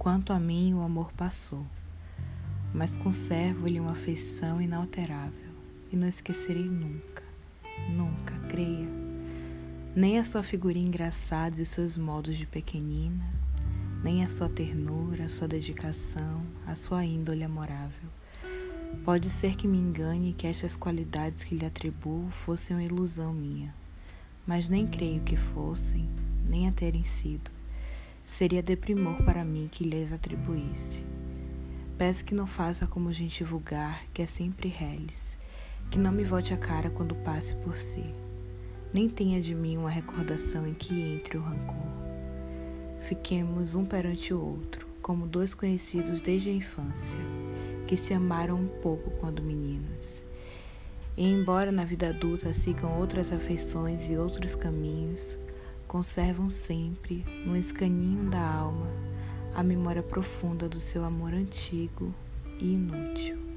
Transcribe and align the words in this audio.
Quanto 0.00 0.32
a 0.32 0.40
mim, 0.40 0.72
o 0.72 0.80
amor 0.80 1.12
passou, 1.12 1.66
mas 2.72 2.96
conservo-lhe 2.96 3.78
uma 3.78 3.92
afeição 3.92 4.58
inalterável 4.58 5.52
e 5.92 5.96
não 5.96 6.08
esquecerei 6.08 6.64
nunca, 6.64 7.22
nunca, 7.90 8.34
creia, 8.48 8.88
nem 9.94 10.18
a 10.18 10.24
sua 10.24 10.42
figurinha 10.42 10.88
engraçada 10.88 11.60
e 11.60 11.66
seus 11.66 11.98
modos 11.98 12.38
de 12.38 12.46
pequenina, 12.46 13.30
nem 14.02 14.24
a 14.24 14.26
sua 14.26 14.48
ternura, 14.48 15.24
a 15.24 15.28
sua 15.28 15.46
dedicação, 15.46 16.46
a 16.66 16.74
sua 16.74 17.04
índole 17.04 17.44
amorável. 17.44 18.08
Pode 19.04 19.28
ser 19.28 19.54
que 19.54 19.68
me 19.68 19.76
engane 19.76 20.32
que 20.32 20.46
estas 20.46 20.78
qualidades 20.78 21.44
que 21.44 21.54
lhe 21.54 21.66
atribuo 21.66 22.30
fossem 22.30 22.74
uma 22.74 22.82
ilusão 22.82 23.34
minha, 23.34 23.74
mas 24.46 24.66
nem 24.66 24.86
creio 24.86 25.20
que 25.20 25.36
fossem, 25.36 26.08
nem 26.48 26.66
a 26.66 26.72
terem 26.72 27.04
sido. 27.04 27.59
Seria 28.30 28.62
deprimor 28.62 29.24
para 29.24 29.44
mim 29.44 29.68
que 29.70 29.82
lhes 29.82 30.12
atribuísse. 30.12 31.04
Peço 31.98 32.24
que 32.24 32.32
não 32.32 32.46
faça 32.46 32.86
como 32.86 33.12
gente 33.12 33.42
vulgar, 33.42 34.04
que 34.14 34.22
é 34.22 34.26
sempre 34.26 34.68
reles, 34.68 35.36
que 35.90 35.98
não 35.98 36.12
me 36.12 36.22
volte 36.22 36.54
a 36.54 36.56
cara 36.56 36.88
quando 36.90 37.12
passe 37.12 37.56
por 37.56 37.76
si, 37.76 38.14
nem 38.94 39.08
tenha 39.08 39.40
de 39.40 39.52
mim 39.52 39.76
uma 39.76 39.90
recordação 39.90 40.64
em 40.64 40.72
que 40.72 40.94
entre 40.94 41.36
o 41.36 41.42
rancor. 41.42 41.82
Fiquemos 43.00 43.74
um 43.74 43.84
perante 43.84 44.32
o 44.32 44.40
outro, 44.40 44.86
como 45.02 45.26
dois 45.26 45.52
conhecidos 45.52 46.20
desde 46.20 46.50
a 46.50 46.54
infância, 46.54 47.18
que 47.88 47.96
se 47.96 48.14
amaram 48.14 48.54
um 48.54 48.68
pouco 48.80 49.10
quando 49.18 49.42
meninos. 49.42 50.24
E 51.16 51.26
embora 51.28 51.72
na 51.72 51.84
vida 51.84 52.10
adulta 52.10 52.52
sigam 52.52 52.96
outras 52.96 53.32
afeições 53.32 54.08
e 54.08 54.16
outros 54.16 54.54
caminhos, 54.54 55.36
conservam 55.90 56.48
sempre, 56.48 57.26
no 57.44 57.56
escaninho 57.56 58.30
da 58.30 58.38
alma, 58.38 58.86
a 59.56 59.60
memória 59.60 60.04
profunda 60.04 60.68
do 60.68 60.78
seu 60.78 61.04
amor 61.04 61.34
antigo 61.34 62.14
e 62.60 62.74
inútil. 62.74 63.49